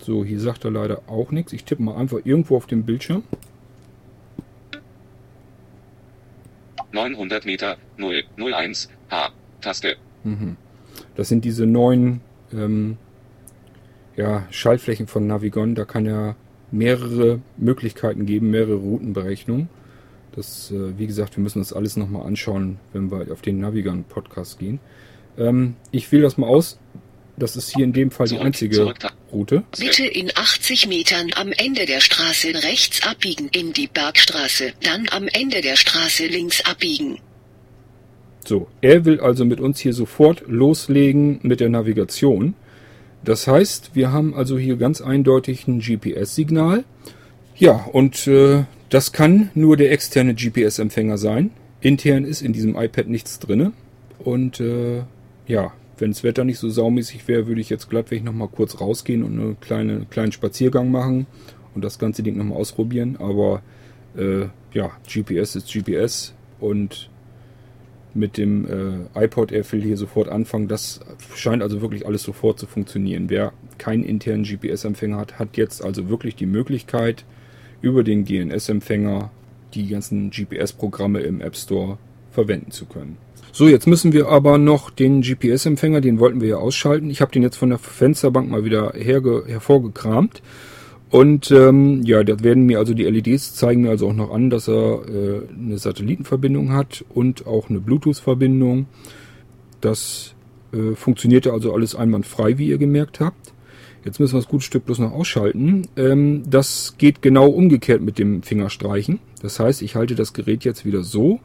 [0.00, 1.52] So, hier sagt er leider auch nichts.
[1.52, 3.22] Ich tippe mal einfach irgendwo auf dem Bildschirm.
[6.92, 9.96] 900 Meter, 0, 01, H, Taste.
[10.24, 10.56] Mhm.
[11.16, 12.20] Das sind diese neuen
[12.52, 12.96] ähm,
[14.16, 15.74] ja, Schaltflächen von Navigon.
[15.74, 16.36] Da kann er
[16.70, 19.68] mehrere Möglichkeiten geben, mehrere Routenberechnungen.
[20.32, 24.58] Das, äh, wie gesagt, wir müssen das alles nochmal anschauen, wenn wir auf den Navigon-Podcast
[24.58, 24.78] gehen.
[25.36, 26.78] Ähm, ich wähle das mal aus.
[27.40, 29.64] Das ist hier in dem Fall die Zurück, einzige zurück, Ta- Route.
[29.78, 35.26] Bitte in 80 Metern am Ende der Straße rechts abbiegen in die Bergstraße, dann am
[35.26, 37.18] Ende der Straße links abbiegen.
[38.46, 42.54] So, er will also mit uns hier sofort loslegen mit der Navigation.
[43.24, 46.84] Das heißt, wir haben also hier ganz eindeutig ein GPS-Signal.
[47.56, 51.50] Ja, und äh, das kann nur der externe GPS-Empfänger sein.
[51.80, 53.72] Intern ist in diesem iPad nichts drinne.
[54.18, 55.02] Und äh,
[55.46, 59.22] ja, wenn das Wetter nicht so saumäßig wäre, würde ich jetzt glattweg nochmal kurz rausgehen
[59.22, 61.26] und einen kleine, kleinen Spaziergang machen
[61.74, 63.16] und das ganze Ding nochmal ausprobieren.
[63.18, 63.62] Aber
[64.16, 67.10] äh, ja, GPS ist GPS und
[68.14, 68.66] mit dem
[69.14, 70.68] äh, iPod Air will hier sofort anfangen.
[70.68, 71.00] Das
[71.34, 73.30] scheint also wirklich alles sofort zu funktionieren.
[73.30, 77.24] Wer keinen internen GPS-Empfänger hat, hat jetzt also wirklich die Möglichkeit,
[77.82, 79.30] über den GNS-Empfänger
[79.74, 81.98] die ganzen GPS-Programme im App Store
[82.30, 83.16] verwenden zu können.
[83.52, 87.10] So, jetzt müssen wir aber noch den GPS-Empfänger, den wollten wir ja ausschalten.
[87.10, 90.40] Ich habe den jetzt von der Fensterbank mal wieder herge hervorgekramt.
[91.10, 94.48] Und ähm, ja, da werden mir also die LEDs zeigen mir also auch noch an,
[94.48, 98.86] dass er äh, eine Satellitenverbindung hat und auch eine Bluetooth-Verbindung.
[99.80, 100.34] Das
[100.72, 103.52] äh, funktionierte also alles einwandfrei, wie ihr gemerkt habt.
[104.04, 105.88] Jetzt müssen wir das gute Stück bloß noch ausschalten.
[105.96, 109.18] Ähm, das geht genau umgekehrt mit dem Fingerstreichen.
[109.42, 111.40] Das heißt, ich halte das Gerät jetzt wieder so,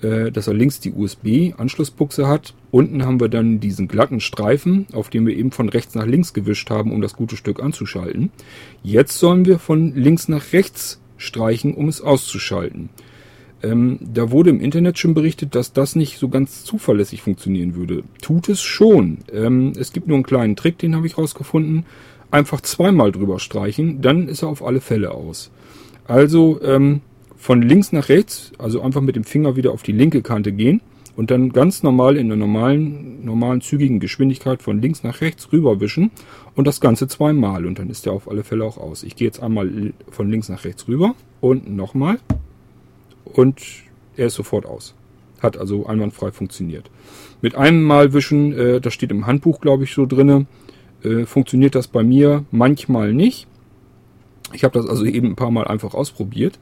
[0.00, 2.54] dass er links die USB-Anschlussbuchse hat.
[2.70, 6.34] Unten haben wir dann diesen glatten Streifen, auf dem wir eben von rechts nach links
[6.34, 8.30] gewischt haben, um das gute Stück anzuschalten.
[8.82, 12.90] Jetzt sollen wir von links nach rechts streichen, um es auszuschalten.
[13.62, 18.02] Ähm, da wurde im Internet schon berichtet, dass das nicht so ganz zuverlässig funktionieren würde.
[18.20, 19.18] Tut es schon.
[19.32, 21.86] Ähm, es gibt nur einen kleinen Trick, den habe ich rausgefunden.
[22.30, 25.50] Einfach zweimal drüber streichen, dann ist er auf alle Fälle aus.
[26.06, 27.00] Also ähm,
[27.36, 30.80] von links nach rechts, also einfach mit dem Finger wieder auf die linke Kante gehen
[31.16, 36.10] und dann ganz normal in der normalen, normalen zügigen Geschwindigkeit von links nach rechts rüberwischen
[36.54, 39.02] und das Ganze zweimal und dann ist der auf alle Fälle auch aus.
[39.02, 42.18] Ich gehe jetzt einmal von links nach rechts rüber und nochmal
[43.24, 43.60] und
[44.16, 44.94] er ist sofort aus.
[45.40, 46.90] Hat also einwandfrei funktioniert.
[47.42, 50.46] Mit einem Mal wischen, äh, das steht im Handbuch, glaube ich, so drinne,
[51.02, 53.46] äh, funktioniert das bei mir manchmal nicht.
[54.52, 56.58] Ich habe das also eben ein paar Mal einfach ausprobiert,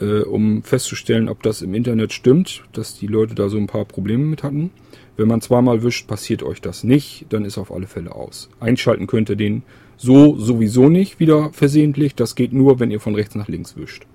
[0.00, 3.84] äh, um festzustellen, ob das im Internet stimmt, dass die Leute da so ein paar
[3.84, 4.70] Probleme mit hatten.
[5.16, 8.48] Wenn man zweimal wischt, passiert euch das nicht, dann ist auf alle Fälle aus.
[8.58, 9.62] Einschalten könnt ihr den
[9.96, 12.14] so sowieso nicht wieder versehentlich.
[12.14, 14.06] Das geht nur, wenn ihr von rechts nach links wischt.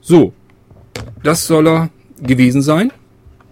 [0.00, 0.32] So,
[1.22, 1.90] das soll er
[2.22, 2.92] gewesen sein.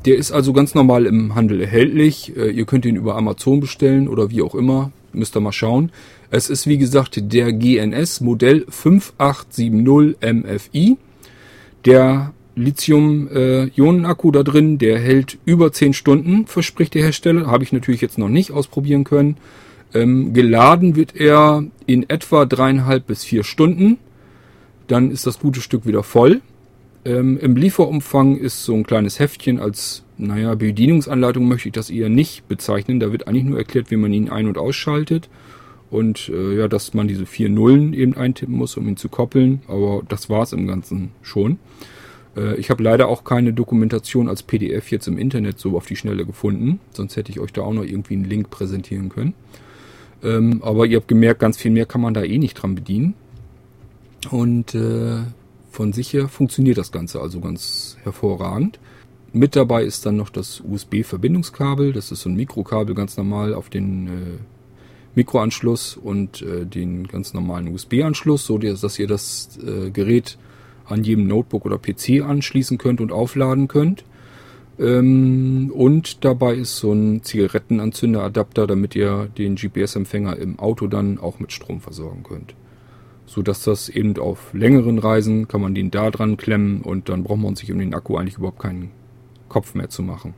[0.06, 2.34] Der ist also ganz normal im Handel erhältlich.
[2.36, 4.92] Äh, ihr könnt ihn über Amazon bestellen oder wie auch immer.
[5.16, 5.90] Müsst ihr mal schauen.
[6.30, 10.96] Es ist wie gesagt der GNS Modell 5870 MFI.
[11.84, 17.46] Der Lithium-Ionen-Akku da drin, der hält über 10 Stunden, verspricht der Hersteller.
[17.46, 19.36] Habe ich natürlich jetzt noch nicht ausprobieren können.
[19.94, 23.98] Ähm, geladen wird er in etwa dreieinhalb bis vier Stunden.
[24.86, 26.40] Dann ist das gute Stück wieder voll.
[27.06, 32.08] Ähm, Im Lieferumfang ist so ein kleines Heftchen als, naja, Bedienungsanleitung möchte ich das eher
[32.08, 32.98] nicht bezeichnen.
[32.98, 35.28] Da wird eigentlich nur erklärt, wie man ihn ein- und ausschaltet.
[35.88, 39.62] Und äh, ja, dass man diese vier Nullen eben eintippen muss, um ihn zu koppeln.
[39.68, 41.60] Aber das war's im Ganzen schon.
[42.36, 45.94] Äh, ich habe leider auch keine Dokumentation als PDF jetzt im Internet so auf die
[45.94, 46.80] Schnelle gefunden.
[46.90, 49.34] Sonst hätte ich euch da auch noch irgendwie einen Link präsentieren können.
[50.24, 53.14] Ähm, aber ihr habt gemerkt, ganz viel mehr kann man da eh nicht dran bedienen.
[54.32, 55.18] Und äh,
[55.76, 58.80] von sich her funktioniert das Ganze also ganz hervorragend.
[59.34, 61.92] Mit dabei ist dann noch das USB-Verbindungskabel.
[61.92, 64.10] Das ist so ein Mikrokabel ganz normal auf den äh,
[65.14, 70.38] Mikroanschluss und äh, den ganz normalen USB-Anschluss, so dass ihr das äh, Gerät
[70.86, 74.04] an jedem Notebook oder PC anschließen könnt und aufladen könnt.
[74.78, 81.38] Ähm, und dabei ist so ein Zigarettenanzünderadapter, damit ihr den GPS-Empfänger im Auto dann auch
[81.38, 82.54] mit Strom versorgen könnt.
[83.26, 87.24] So dass das eben auf längeren Reisen kann man den da dran klemmen und dann
[87.24, 88.90] braucht man sich um den Akku eigentlich überhaupt keinen
[89.48, 90.34] Kopf mehr zu machen.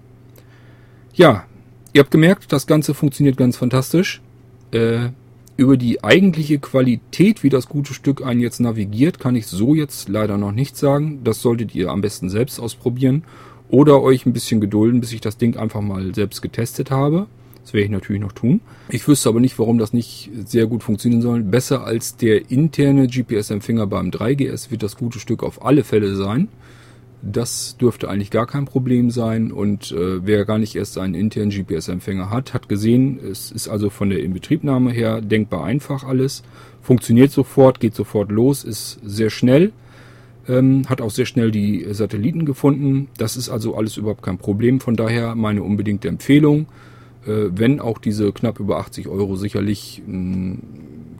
[1.14, 1.44] Ja,
[1.92, 4.22] ihr habt gemerkt, das Ganze funktioniert ganz fantastisch.
[4.70, 5.10] Äh,
[5.56, 10.08] über die eigentliche Qualität, wie das gute Stück einen jetzt navigiert, kann ich so jetzt
[10.08, 11.24] leider noch nicht sagen.
[11.24, 13.24] Das solltet ihr am besten selbst ausprobieren
[13.68, 17.26] oder euch ein bisschen gedulden, bis ich das Ding einfach mal selbst getestet habe.
[17.68, 18.62] Das werde ich natürlich noch tun.
[18.88, 21.42] Ich wüsste aber nicht, warum das nicht sehr gut funktionieren soll.
[21.42, 26.48] Besser als der interne GPS-Empfänger beim 3GS wird das gute Stück auf alle Fälle sein.
[27.20, 31.50] Das dürfte eigentlich gar kein Problem sein und äh, wer gar nicht erst einen internen
[31.50, 36.44] GPS-Empfänger hat, hat gesehen, es ist also von der Inbetriebnahme her denkbar einfach alles.
[36.80, 39.72] Funktioniert sofort, geht sofort los, ist sehr schnell,
[40.48, 43.08] ähm, hat auch sehr schnell die Satelliten gefunden.
[43.18, 44.80] Das ist also alles überhaupt kein Problem.
[44.80, 46.64] Von daher meine unbedingte Empfehlung,
[47.28, 50.62] wenn auch diese knapp über 80 Euro sicherlich ein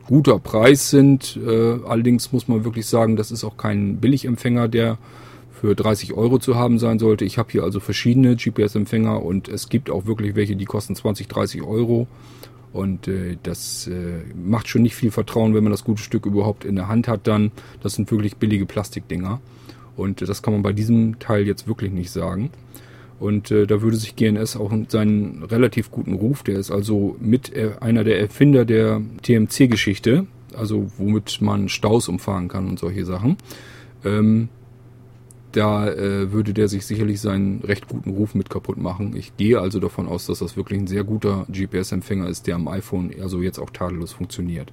[0.08, 1.38] guter Preis sind.
[1.46, 4.98] Äh, allerdings muss man wirklich sagen, das ist auch kein Billigempfänger, der
[5.60, 7.24] für 30 Euro zu haben sein sollte.
[7.24, 11.28] Ich habe hier also verschiedene GPS-Empfänger und es gibt auch wirklich welche, die kosten 20,
[11.28, 12.06] 30 Euro.
[12.72, 16.64] Und äh, das äh, macht schon nicht viel Vertrauen, wenn man das gute Stück überhaupt
[16.64, 17.50] in der Hand hat dann.
[17.82, 19.40] Das sind wirklich billige Plastikdinger.
[19.96, 22.50] Und äh, das kann man bei diesem Teil jetzt wirklich nicht sagen.
[23.20, 27.54] Und äh, da würde sich GNS auch seinen relativ guten Ruf, der ist also mit
[27.54, 30.26] äh, einer der Erfinder der TMC-Geschichte,
[30.56, 33.36] also womit man Staus umfahren kann und solche Sachen,
[34.04, 34.48] ähm,
[35.52, 39.16] da äh, würde der sich sicherlich seinen recht guten Ruf mit kaputt machen.
[39.16, 42.68] Ich gehe also davon aus, dass das wirklich ein sehr guter GPS-Empfänger ist, der am
[42.68, 44.72] iPhone also jetzt auch tadellos funktioniert.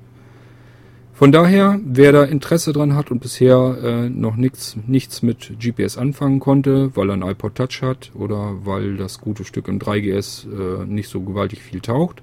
[1.15, 5.97] Von daher, wer da Interesse dran hat und bisher äh, noch nichts, nichts mit GPS
[5.97, 10.45] anfangen konnte, weil er ein iPod Touch hat oder weil das gute Stück im 3GS
[10.45, 12.21] äh, nicht so gewaltig viel taucht,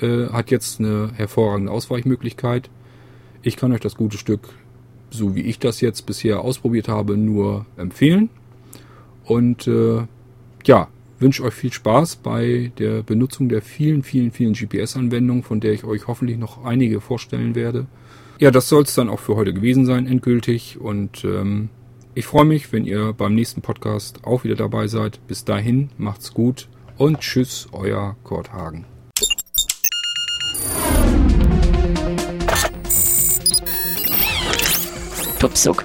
[0.00, 2.68] äh, hat jetzt eine hervorragende Ausweichmöglichkeit.
[3.42, 4.48] Ich kann euch das gute Stück
[5.10, 8.30] so wie ich das jetzt bisher ausprobiert habe, nur empfehlen.
[9.24, 10.02] Und äh,
[10.64, 10.88] ja,
[11.18, 15.84] wünsche euch viel Spaß bei der Benutzung der vielen, vielen, vielen GPS-Anwendungen, von der ich
[15.84, 17.86] euch hoffentlich noch einige vorstellen werde.
[18.38, 20.78] Ja, das soll es dann auch für heute gewesen sein, endgültig.
[20.78, 21.70] Und ähm,
[22.14, 25.26] ich freue mich, wenn ihr beim nächsten Podcast auch wieder dabei seid.
[25.26, 26.68] Bis dahin, macht's gut
[26.98, 28.84] und tschüss, euer Kurt Hagen.
[35.38, 35.84] Tupsuk,